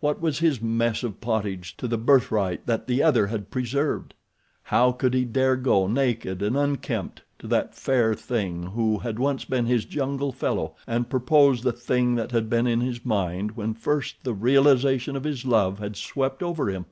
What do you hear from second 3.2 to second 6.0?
had preserved? How could he dare go,